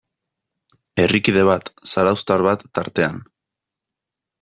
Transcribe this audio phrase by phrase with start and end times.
[1.03, 3.25] Herrikide bat, zarauztar bat tartean.